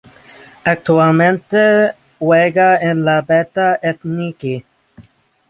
Actualmente 0.63 1.93
juega 2.17 2.75
en 2.79 3.05
la 3.05 3.21
Beta 3.21 3.79
Ethniki. 3.83 4.65